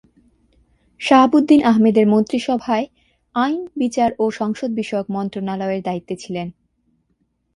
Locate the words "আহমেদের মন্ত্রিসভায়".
1.63-2.85